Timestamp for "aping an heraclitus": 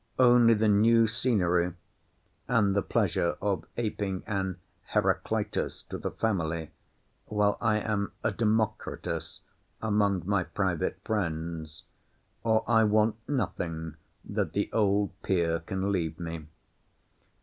3.77-5.83